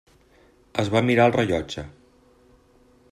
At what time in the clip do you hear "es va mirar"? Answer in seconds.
0.83-1.27